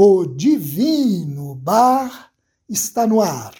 [0.00, 2.30] o Divino Bar
[2.68, 3.52] está no ar.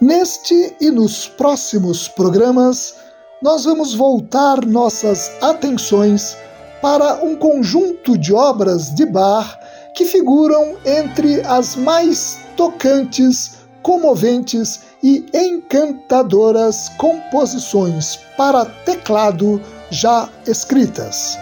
[0.00, 3.05] Neste e nos próximos programas,
[3.46, 6.36] nós vamos voltar nossas atenções
[6.82, 9.56] para um conjunto de obras de Bach
[9.94, 21.38] que figuram entre as mais tocantes, comoventes e encantadoras composições para teclado já escritas.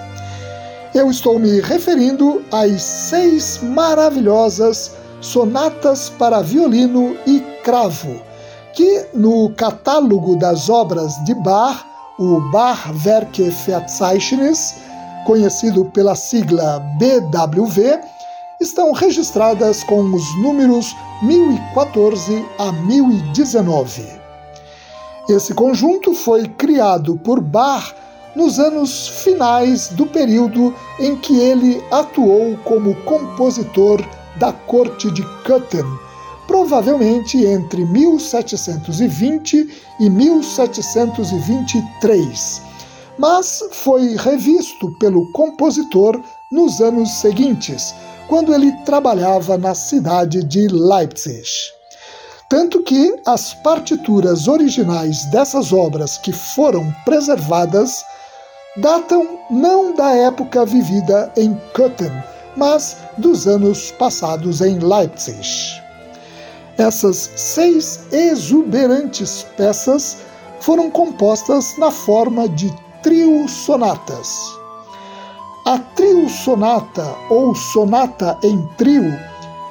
[0.94, 8.20] Eu estou me referindo às seis maravilhosas sonatas para violino e cravo
[8.74, 14.77] que no catálogo das obras de Bach, o Bachwerke Verzeichnis,
[15.27, 18.01] conhecido pela sigla BWV,
[18.61, 24.07] estão registradas com os números 1014 a 1019.
[25.29, 27.95] Esse conjunto foi criado por Bach
[28.36, 34.05] nos anos finais do período em que ele atuou como compositor
[34.36, 35.85] da corte de Köthen,
[36.46, 39.68] provavelmente entre 1720
[40.00, 42.62] e 1723,
[43.18, 46.18] mas foi revisto pelo compositor
[46.50, 47.94] nos anos seguintes,
[48.28, 51.48] quando ele trabalhava na cidade de Leipzig.
[52.48, 58.04] Tanto que as partituras originais dessas obras que foram preservadas
[58.77, 62.12] datam não da época vivida em Köthen,
[62.56, 65.83] mas dos anos passados em Leipzig.
[66.77, 70.18] Essas seis exuberantes peças
[70.58, 74.52] foram compostas na forma de trio sonatas.
[75.67, 79.17] A trio sonata ou sonata em trio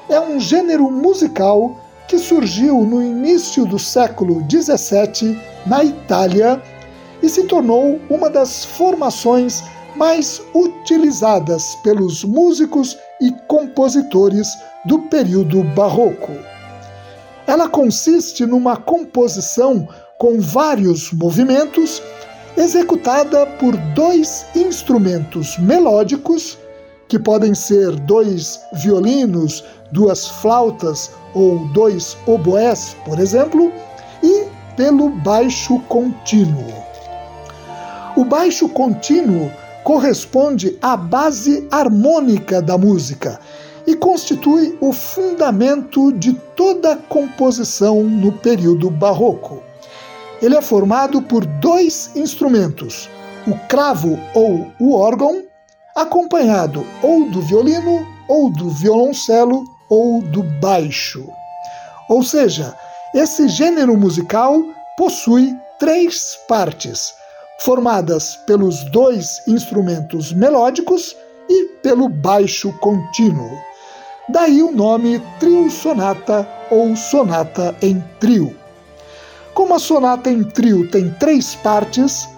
[0.07, 1.75] é um gênero musical
[2.07, 6.61] que surgiu no início do século XVII na Itália
[7.21, 9.61] e se tornou uma das formações
[9.95, 14.47] mais utilizadas pelos músicos e compositores
[14.85, 16.52] do período barroco.
[17.45, 19.87] Ela consiste numa composição
[20.17, 22.01] com vários movimentos,
[22.55, 26.57] executada por dois instrumentos melódicos,
[27.07, 33.71] que podem ser dois violinos, duas flautas ou dois oboés, por exemplo,
[34.23, 34.45] e
[34.77, 36.73] pelo baixo contínuo.
[38.15, 39.51] O baixo contínuo
[39.83, 43.39] corresponde à base harmônica da música
[43.85, 49.61] e constitui o fundamento de toda composição no período barroco.
[50.41, 53.09] Ele é formado por dois instrumentos,
[53.47, 55.43] o cravo ou o órgão,
[55.95, 61.27] acompanhado ou do violino, ou do violoncelo, ou do baixo.
[62.09, 62.75] Ou seja,
[63.13, 64.59] esse gênero musical
[64.97, 67.13] possui três partes,
[67.59, 71.15] formadas pelos dois instrumentos melódicos
[71.49, 73.51] e pelo baixo contínuo.
[74.29, 78.55] Daí o nome trio sonata ou sonata em trio.
[79.53, 82.29] Como a sonata em trio tem três partes,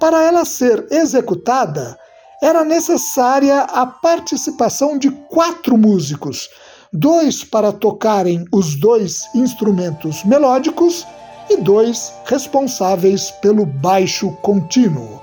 [0.00, 1.98] para ela ser executada
[2.42, 6.48] era necessária a participação de quatro músicos,
[6.90, 11.06] dois para tocarem os dois instrumentos melódicos
[11.50, 15.20] e dois responsáveis pelo baixo contínuo.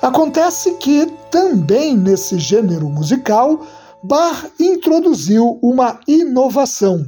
[0.00, 3.66] Acontece que também nesse gênero musical
[4.06, 7.06] Bach introduziu uma inovação.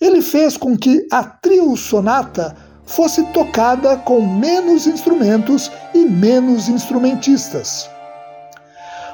[0.00, 7.90] Ele fez com que a trio sonata fosse tocada com menos instrumentos e menos instrumentistas.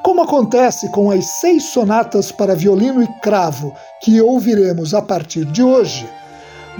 [0.04, 5.60] Como acontece com as seis sonatas para violino e cravo que ouviremos a partir de
[5.60, 6.08] hoje,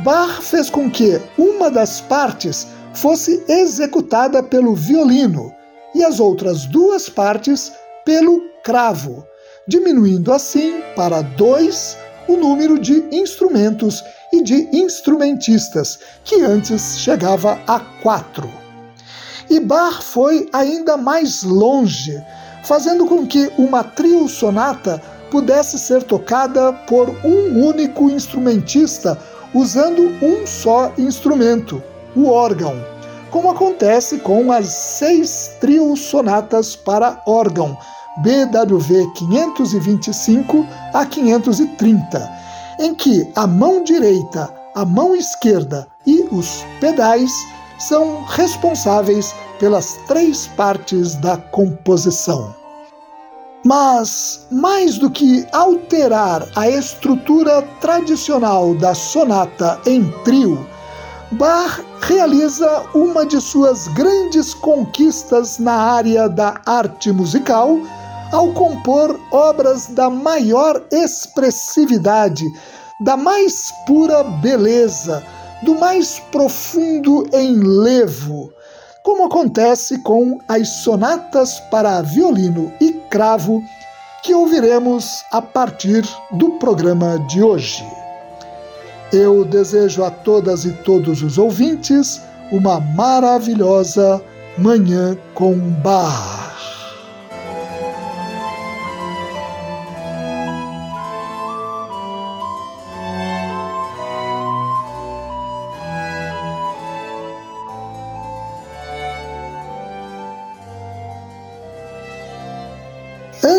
[0.05, 5.53] Bach fez com que uma das partes fosse executada pelo violino
[5.97, 7.73] e as outras duas partes
[8.05, 9.27] pelo cravo,
[9.67, 11.97] diminuindo assim para dois
[12.29, 18.51] o número de instrumentos e de instrumentistas, que antes chegava a quatro.
[19.51, 22.23] E Bach foi ainda mais longe,
[22.65, 29.19] fazendo com que uma trio sonata pudesse ser tocada por um único instrumentista
[29.55, 31.83] usando um só instrumento,
[32.17, 32.75] o órgão,
[33.31, 37.77] como acontece com as seis trio sonatas para órgão,
[38.19, 42.31] BWV 525 a 530,
[42.79, 47.33] em que a mão direita, a mão esquerda e os pedais
[47.79, 52.55] são responsáveis pelas três partes da composição.
[53.65, 60.67] Mas, mais do que alterar a estrutura tradicional da sonata em trio,
[61.33, 67.79] Bach realiza uma de suas grandes conquistas na área da arte musical
[68.33, 72.45] ao compor obras da maior expressividade,
[73.01, 75.23] da mais pura beleza,
[75.63, 78.51] do mais profundo enlevo,
[79.05, 83.63] como acontece com as sonatas para violino e cravo
[84.23, 87.85] que ouviremos a partir do programa de hoje.
[89.13, 94.23] Eu desejo a todas e todos os ouvintes uma maravilhosa
[94.57, 96.72] Manhã com Bar.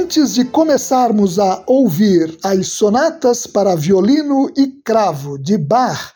[0.03, 6.11] Antes de começarmos a ouvir as sonatas para violino e cravo de Bach,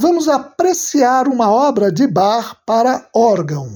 [0.00, 3.68] vamos apreciar uma obra de Bach para órgão.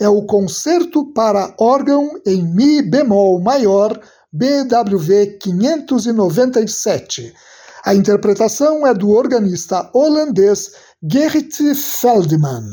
[0.00, 3.96] É o Concerto para órgão em Mi bemol maior,
[4.32, 7.32] BWV 597.
[7.84, 12.64] A interpretação é do organista holandês Gerrit Feldman.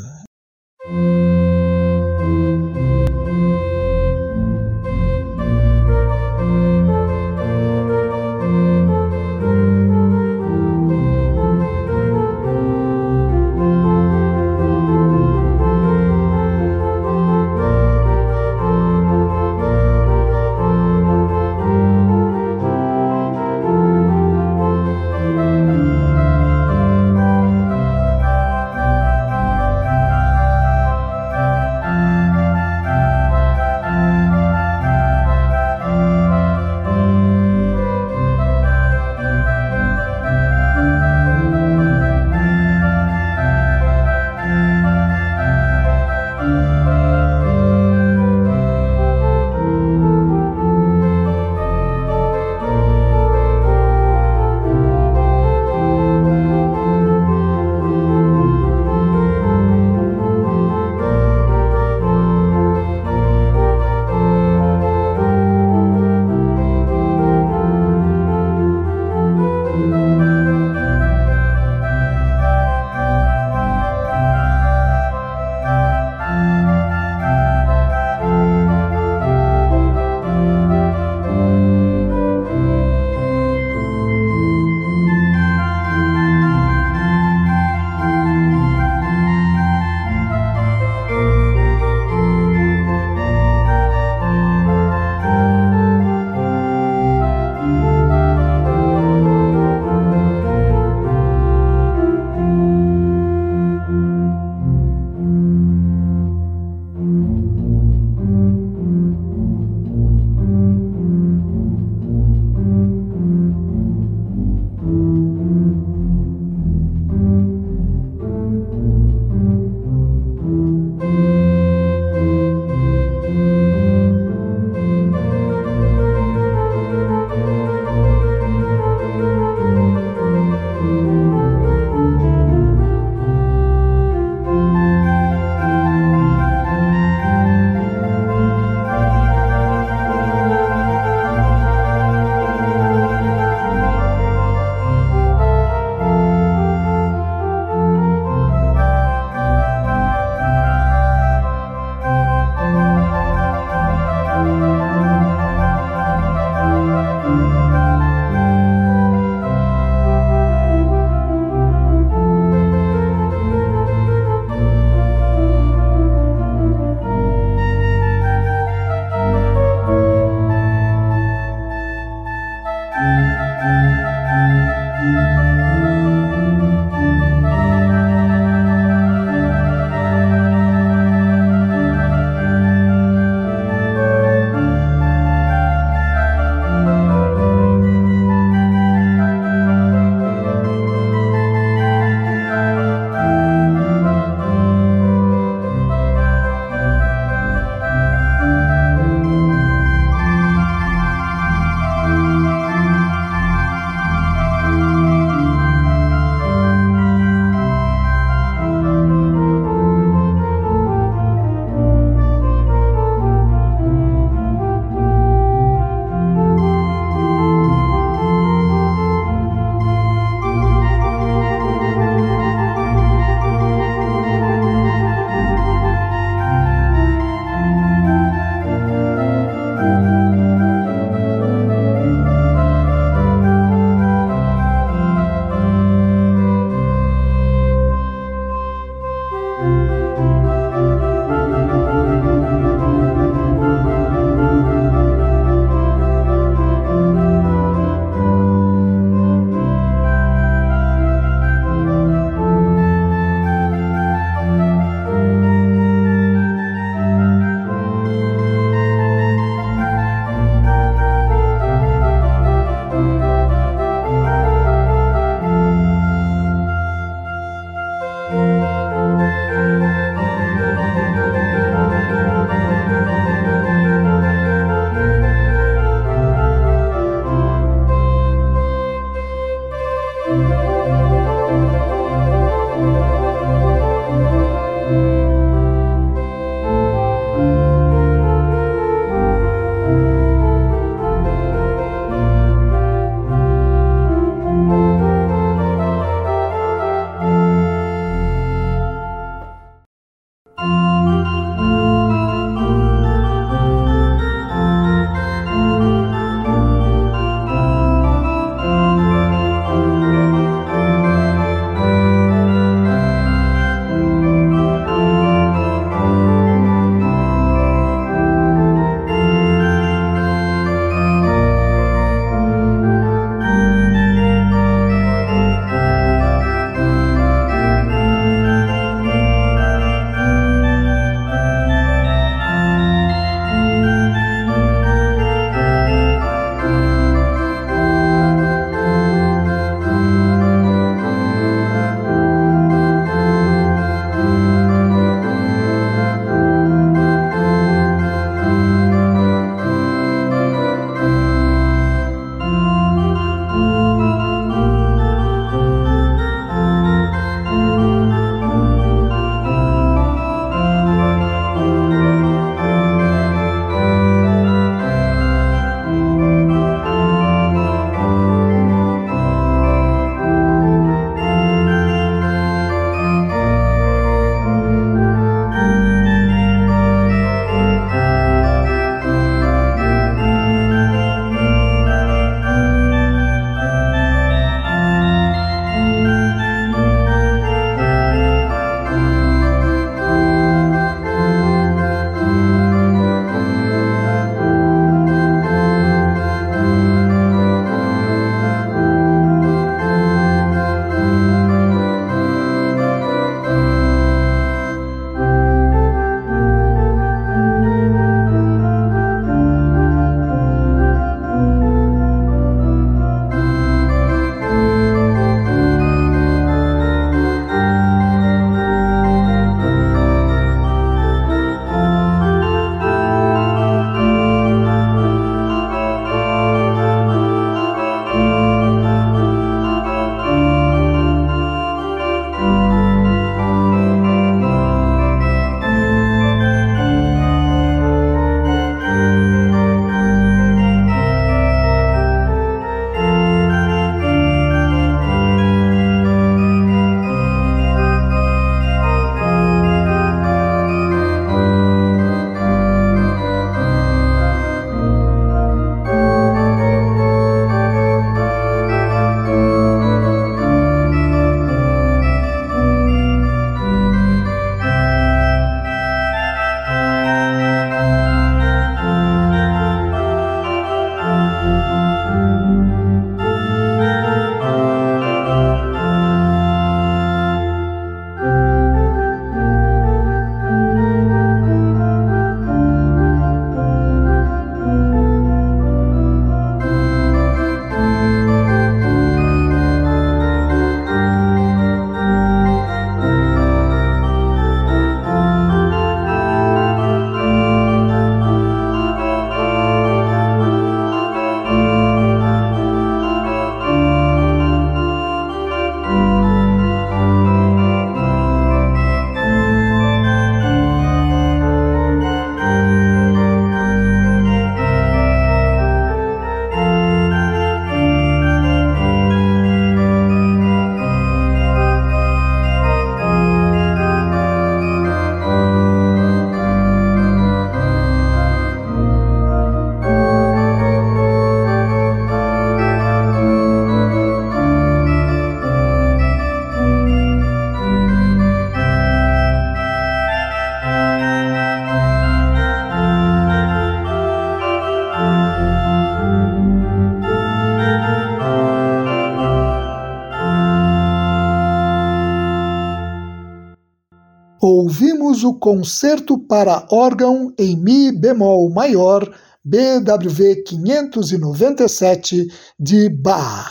[555.47, 559.09] Concerto para órgão em Mi bemol maior,
[559.45, 562.27] BWV 597
[562.59, 563.49] de Bach.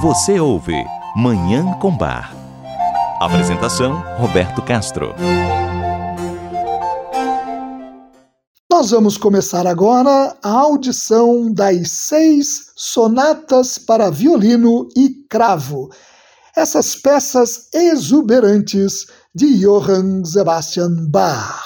[0.00, 0.74] Você ouve
[1.14, 2.34] Manhã com Bar.
[3.20, 5.14] Apresentação: Roberto Castro.
[8.68, 15.88] Nós vamos começar agora a audição das seis sonatas para violino e cravo,
[16.56, 21.62] essas peças exuberantes de Johann Sebastian Bach.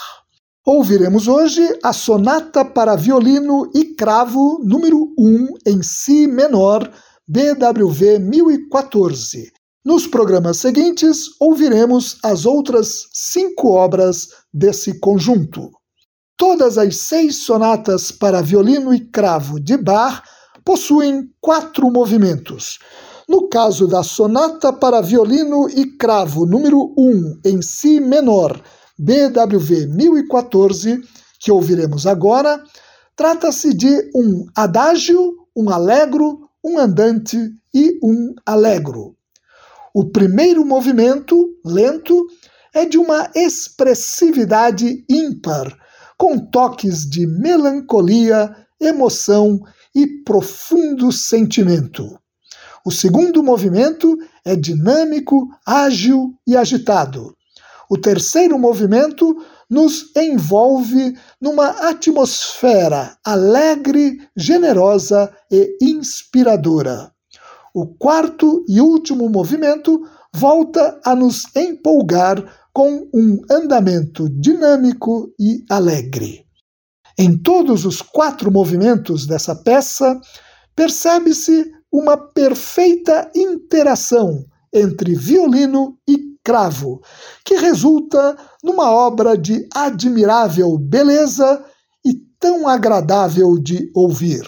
[0.65, 6.91] Ouviremos hoje a Sonata para Violino e Cravo número 1 em Si menor,
[7.27, 9.53] BWV 1014.
[9.85, 15.71] Nos programas seguintes, ouviremos as outras cinco obras desse conjunto.
[16.37, 20.23] Todas as seis sonatas para violino e cravo de Bach
[20.65, 22.79] possuem quatro movimentos.
[23.29, 28.63] No caso da sonata para violino e cravo número 1 em si menor,
[28.97, 31.03] BWV 1014,
[31.41, 32.63] que ouviremos agora,
[33.17, 37.37] trata-se de um adágio, um allegro, um andante
[37.75, 39.17] e um allegro.
[39.93, 42.27] O primeiro movimento, lento,
[42.73, 45.77] é de uma expressividade ímpar
[46.17, 49.59] com toques de melancolia, emoção
[49.95, 52.19] e profundo sentimento.
[52.87, 57.35] O segundo movimento é dinâmico, ágil e agitado.
[57.91, 67.11] O terceiro movimento nos envolve numa atmosfera alegre, generosa e inspiradora.
[67.75, 76.47] O quarto e último movimento volta a nos empolgar com um andamento dinâmico e alegre.
[77.19, 80.21] Em todos os quatro movimentos dessa peça,
[80.77, 87.01] percebe-se uma perfeita interação entre violino e cravo,
[87.43, 91.65] que resulta numa obra de admirável beleza
[92.05, 94.47] e tão agradável de ouvir.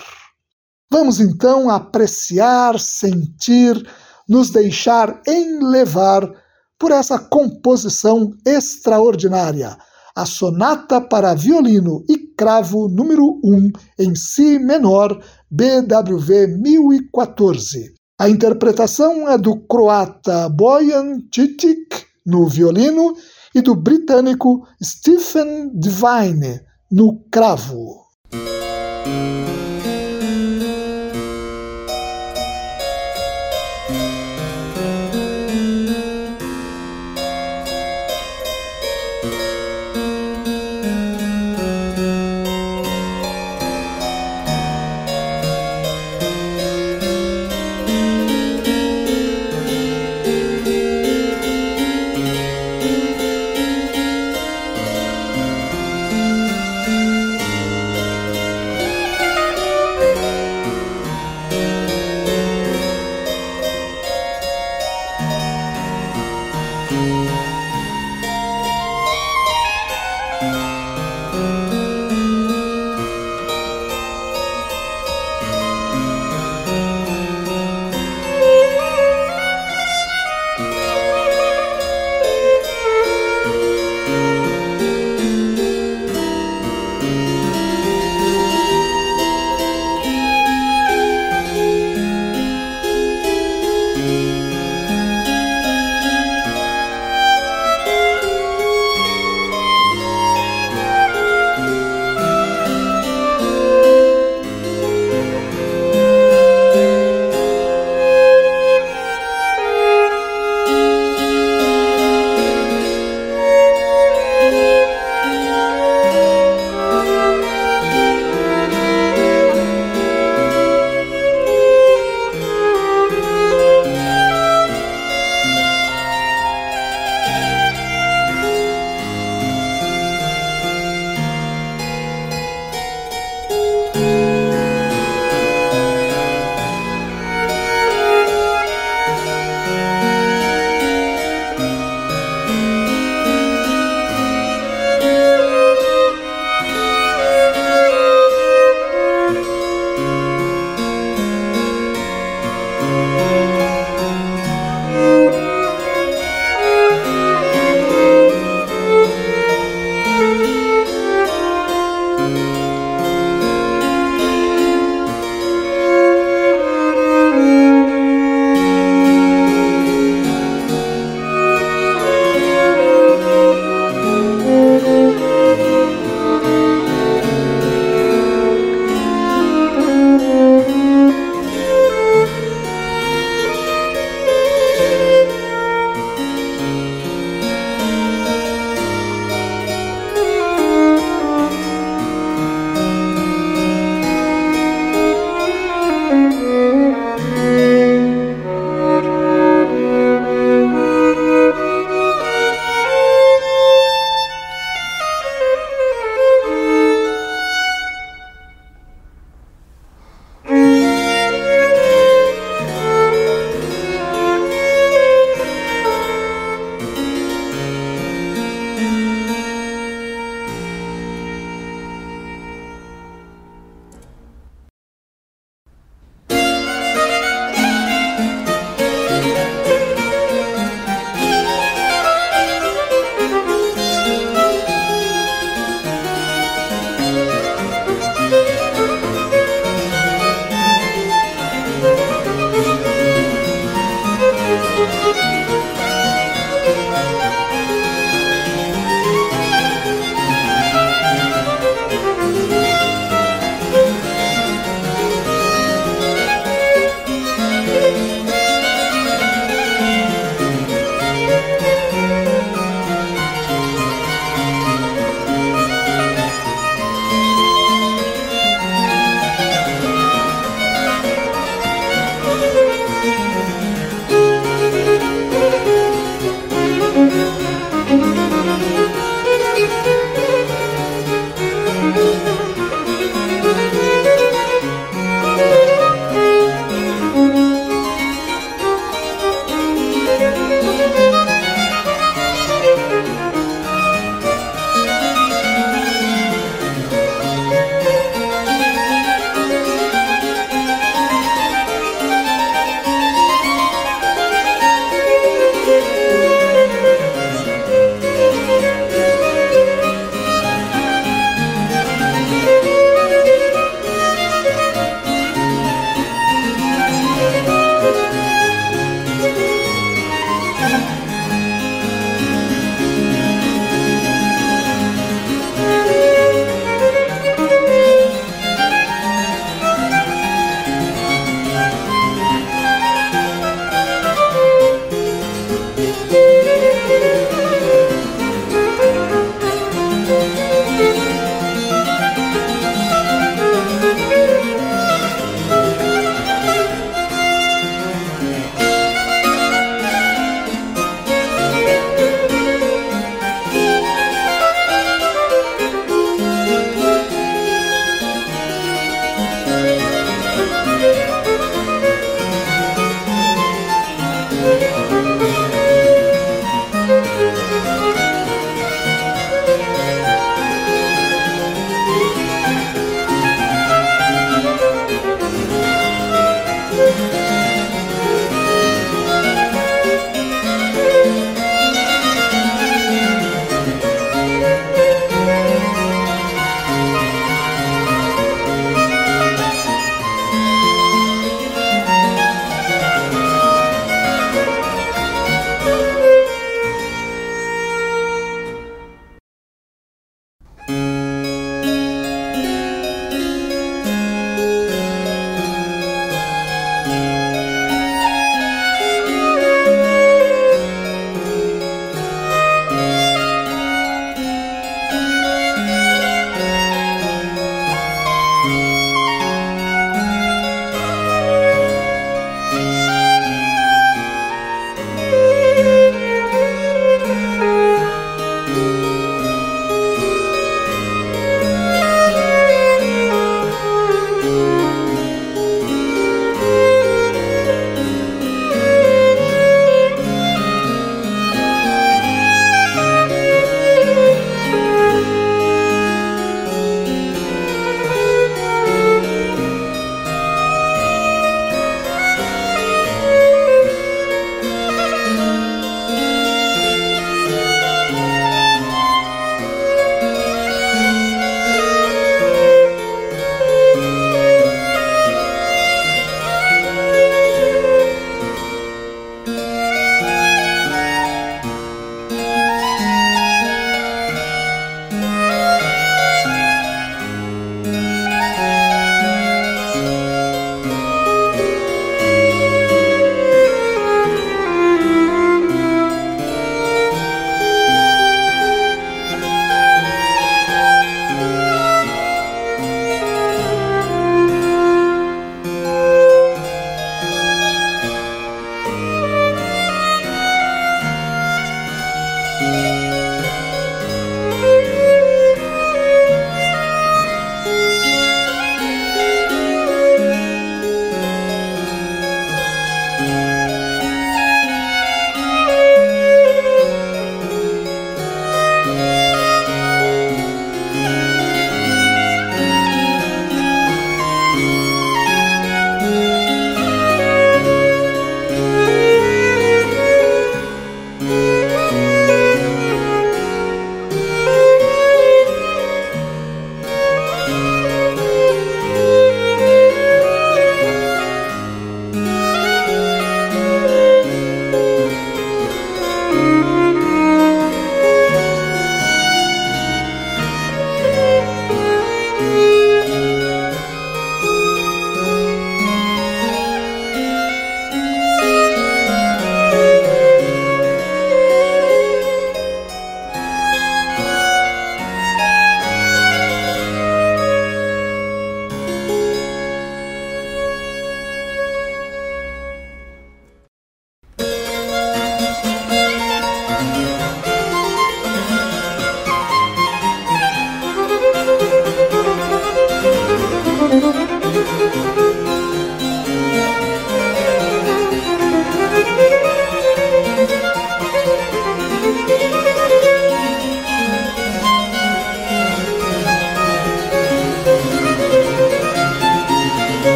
[0.90, 3.82] Vamos então apreciar, sentir,
[4.28, 6.30] nos deixar enlevar
[6.78, 9.76] por essa composição extraordinária,
[10.14, 15.18] a Sonata para Violino e Cravo número 1 em Si menor,
[15.50, 17.94] BWV 1014.
[18.20, 23.14] A interpretação é do croata Bojan Titic no violino
[23.54, 28.08] e do britânico Stephen Devine no cravo.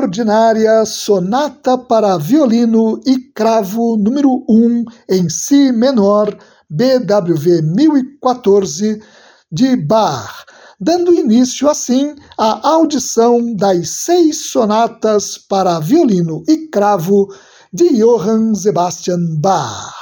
[0.00, 6.34] Extraordinária Sonata para Violino e Cravo número 1 em Si menor,
[6.70, 9.02] BWV 1014,
[9.52, 10.46] de Bach,
[10.80, 17.28] dando início assim à audição das seis sonatas para violino e cravo
[17.72, 19.92] de Johann Sebastian Bach.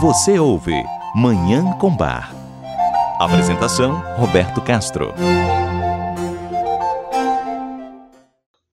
[0.00, 0.74] Você ouve
[1.16, 2.32] Manhã com Bar.
[3.18, 5.12] Apresentação: Roberto Castro.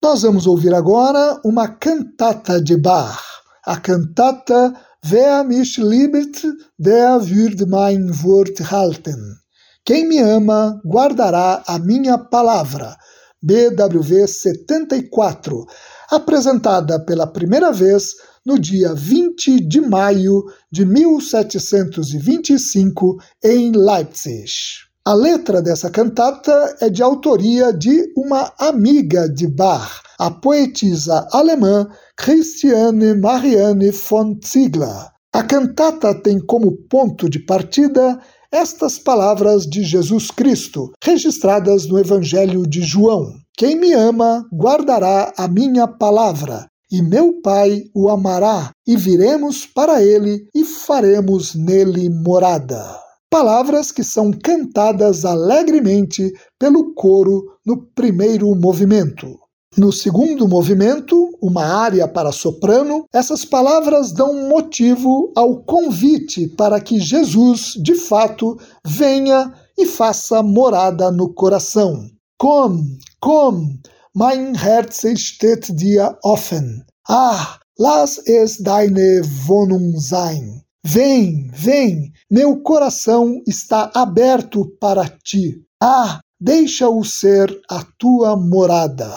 [0.09, 3.21] Nós vamos ouvir agora uma cantata de Bach,
[3.63, 4.73] a cantata
[5.05, 6.47] Wer mich liebt,
[6.79, 9.37] der wird mein Wort halten.
[9.85, 12.97] Quem me ama guardará a minha palavra.
[13.39, 15.67] BWV 74,
[16.09, 24.88] apresentada pela primeira vez no dia 20 de maio de 1725 em Leipzig.
[25.09, 31.89] A letra dessa cantata é de autoria de uma amiga de Bach, a poetisa alemã
[32.15, 35.09] Christiane Marianne von Ziegler.
[35.33, 38.19] A cantata tem como ponto de partida
[38.51, 45.47] estas palavras de Jesus Cristo, registradas no Evangelho de João: Quem me ama guardará a
[45.47, 53.08] minha palavra, e meu Pai o amará, e viremos para ele e faremos nele morada.
[53.31, 59.37] Palavras que são cantadas alegremente pelo coro no primeiro movimento.
[59.77, 66.99] No segundo movimento, uma área para soprano, essas palavras dão motivo ao convite para que
[66.99, 72.03] Jesus, de fato, venha e faça morada no coração.
[72.39, 72.83] Komm,
[73.21, 73.77] komm,
[74.15, 76.83] mein Herz steht dir offen.
[77.07, 80.63] Ah, lass es deine Wohnung sein.
[80.83, 85.61] Vem, vem, meu coração está aberto para ti.
[85.81, 89.13] Ah, deixa-o ser a tua morada.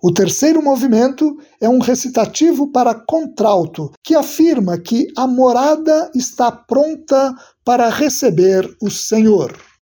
[0.00, 7.34] O terceiro movimento é um recitativo para contralto, que afirma que a morada está pronta
[7.64, 9.58] para receber o Senhor.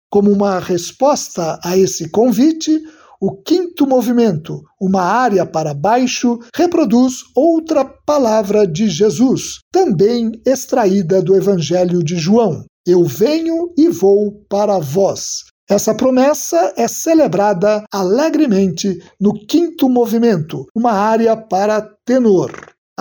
[0.10, 2.82] Como uma resposta a esse convite,
[3.22, 11.36] o quinto movimento, uma área para baixo, reproduz outra palavra de Jesus, também extraída do
[11.36, 12.66] Evangelho de João.
[12.84, 15.44] Eu venho e vou para vós.
[15.70, 22.52] Essa promessa é celebrada alegremente no quinto movimento, uma área para tenor.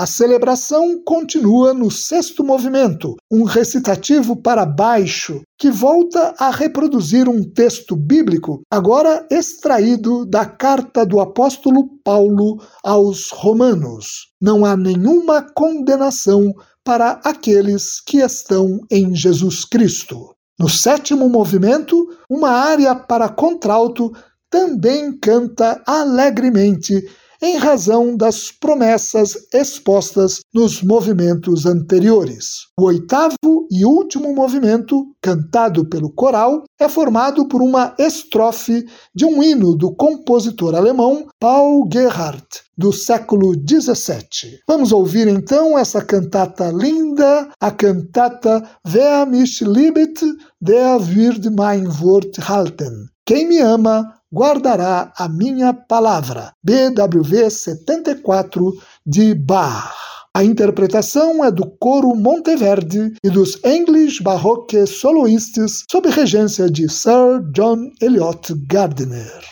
[0.00, 7.42] A celebração continua no sexto movimento, um recitativo para baixo, que volta a reproduzir um
[7.42, 14.28] texto bíblico, agora extraído da carta do apóstolo Paulo aos Romanos.
[14.40, 16.50] Não há nenhuma condenação
[16.82, 20.34] para aqueles que estão em Jesus Cristo.
[20.58, 24.10] No sétimo movimento, uma área para contralto
[24.48, 27.04] também canta alegremente
[27.42, 32.66] em razão das promessas expostas nos movimentos anteriores.
[32.78, 33.36] O oitavo
[33.70, 38.84] e último movimento, cantado pelo coral, é formado por uma estrofe
[39.14, 44.58] de um hino do compositor alemão Paul Gerhardt, do século XVII.
[44.66, 50.20] Vamos ouvir então essa cantata linda, a cantata Wer mich liebet,
[50.60, 53.08] der wird mein Wort halten.
[53.26, 56.52] Quem me ama, guardará a minha palavra.
[56.62, 58.72] BWV 74
[59.06, 59.92] de Bach.
[60.32, 67.42] A interpretação é do coro Monteverde e dos English Baroque Soloists sob regência de Sir
[67.52, 69.42] John Eliot Gardiner.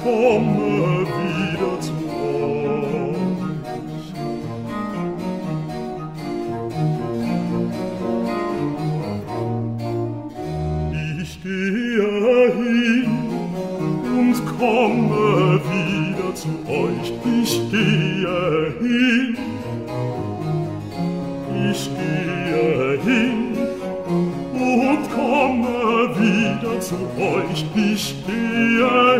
[0.00, 2.92] komme wieder zu euch.
[11.20, 13.10] Ich gehe hin
[14.18, 17.12] und komme wieder zu euch.
[17.42, 19.36] Ich gehe hin.
[21.70, 23.42] Ich gehe hin
[24.54, 27.64] und komme wieder zu euch.
[27.74, 29.11] Ich gehe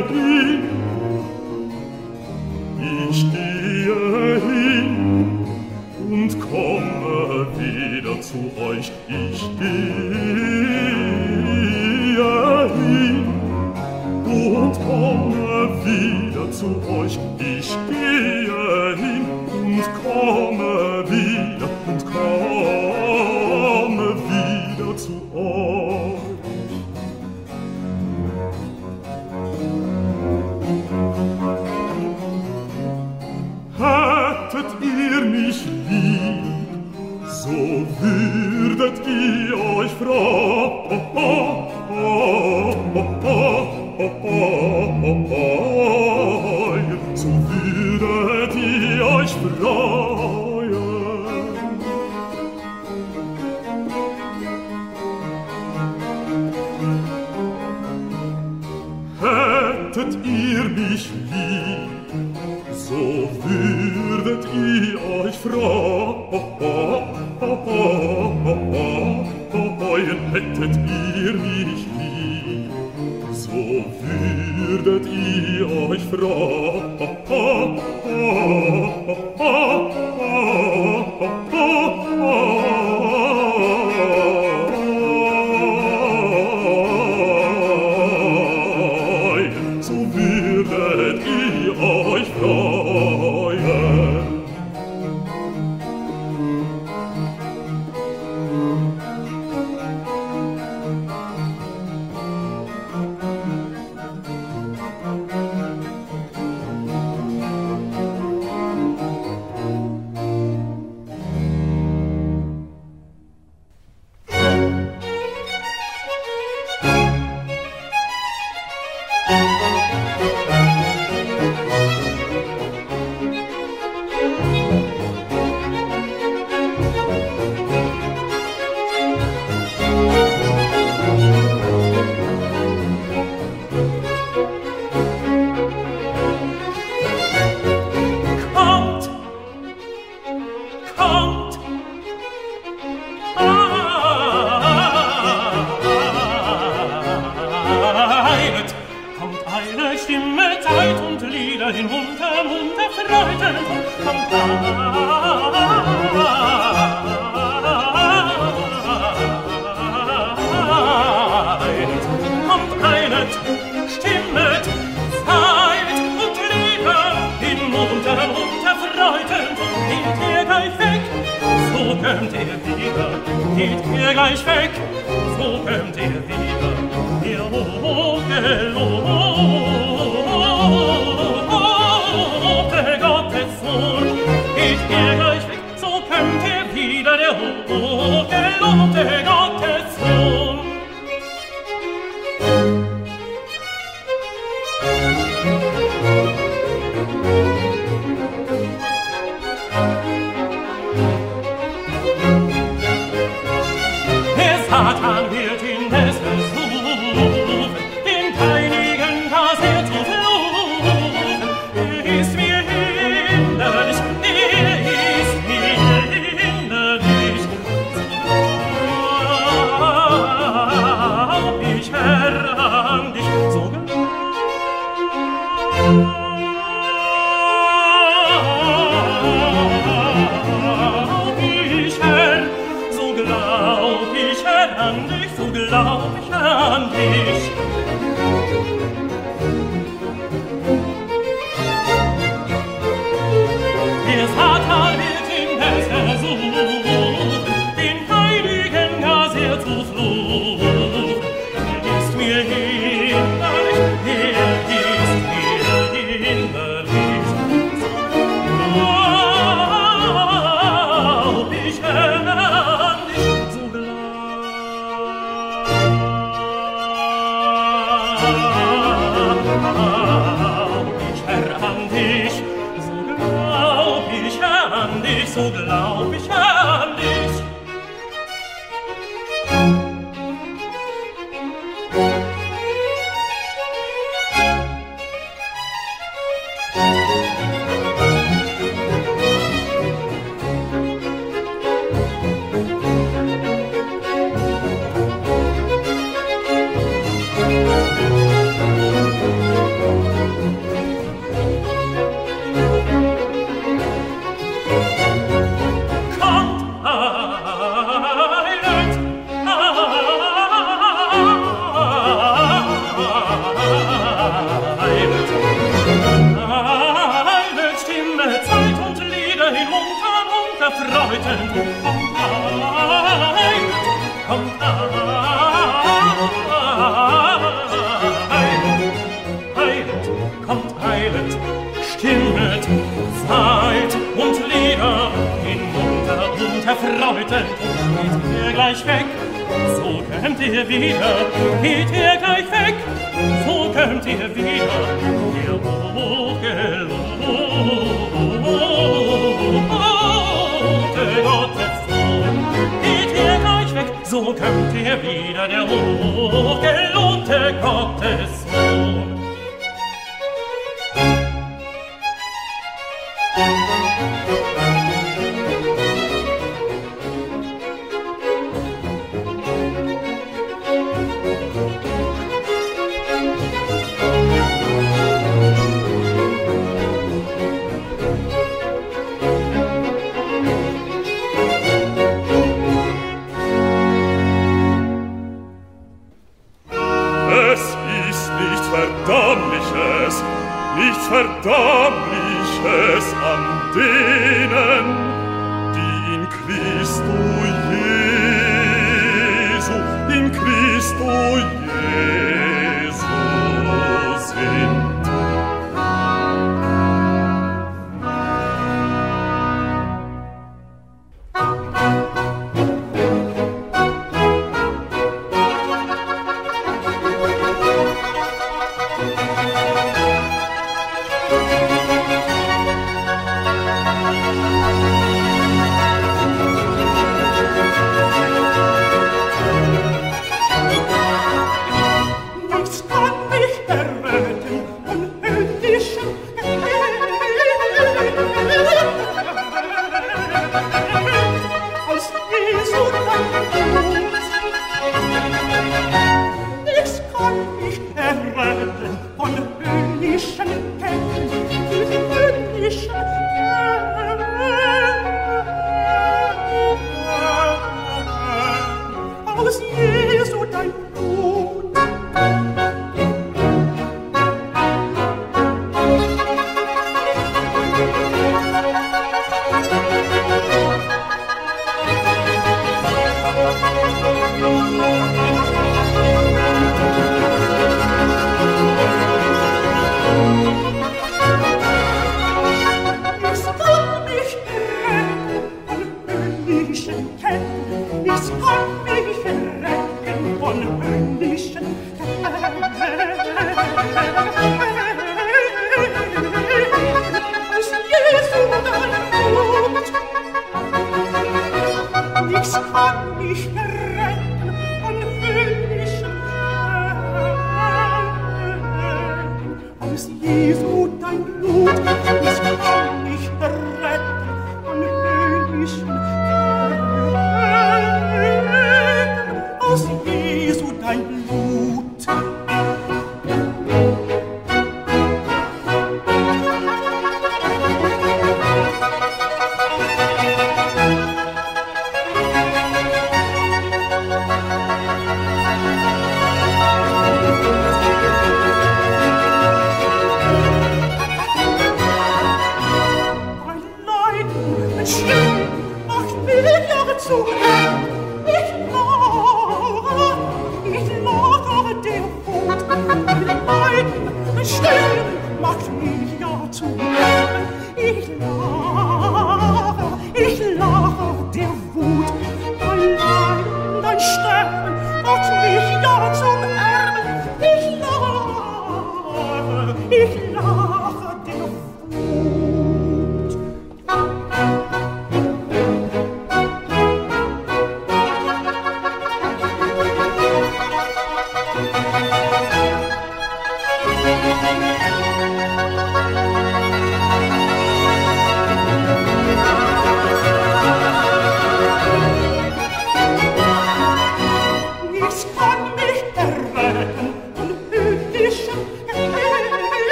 [184.72, 187.91] geht er gleich weg, so kömmt er wieder, der Hoch.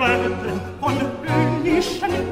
[0.00, 2.29] werden von höhnischen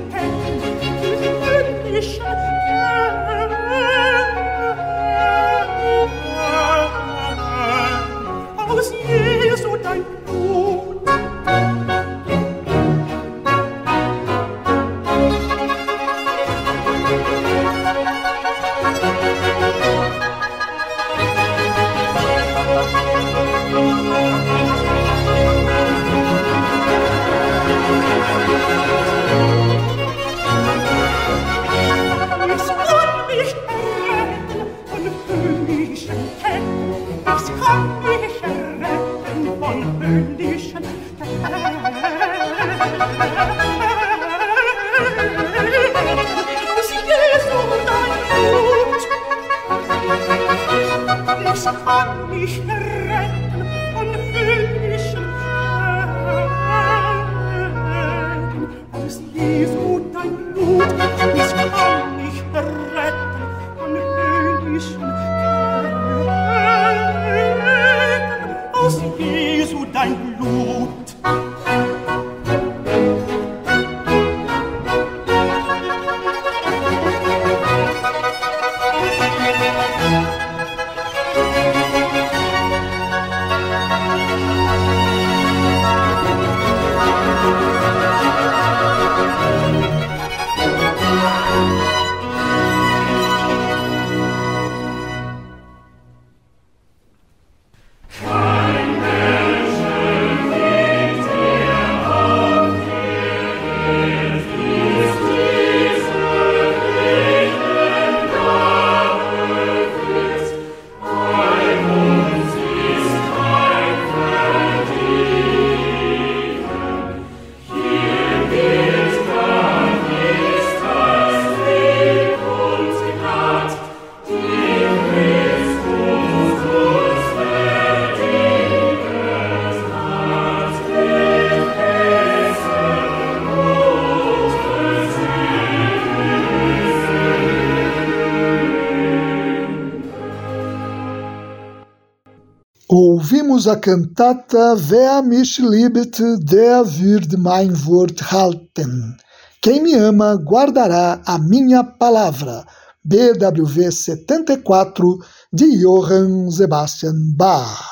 [143.68, 149.16] a cantata Wer mich liebt, der wird mein Wort halten.
[149.60, 152.64] Quem me ama guardará a minha palavra.
[153.04, 155.18] BWV 74
[155.52, 157.84] de Johann Sebastian Bach.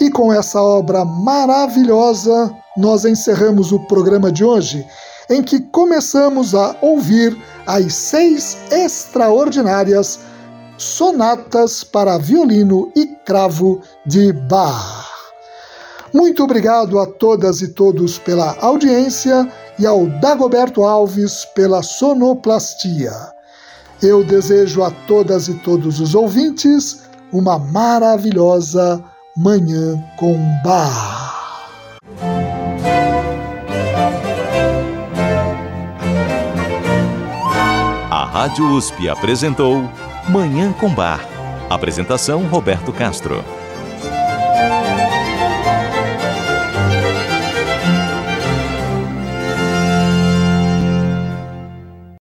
[0.00, 4.84] E com essa obra maravilhosa, nós encerramos o programa de hoje,
[5.30, 7.36] em que começamos a ouvir
[7.66, 10.18] as seis extraordinárias
[10.76, 15.06] Sonatas para Violino e Cravo de Bach.
[16.12, 23.12] Muito obrigado a todas e todos pela audiência e ao Dagoberto Alves pela sonoplastia.
[24.02, 27.02] Eu desejo a todas e todos os ouvintes
[27.32, 29.02] uma maravilhosa
[29.36, 31.32] Manhã com Bar.
[38.10, 39.88] A Rádio USP apresentou
[40.28, 41.26] Manhã com Bar.
[41.68, 43.44] Apresentação Roberto Castro.